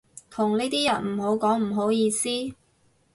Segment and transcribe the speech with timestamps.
[0.31, 2.27] 同呢啲人唔好講唔好意思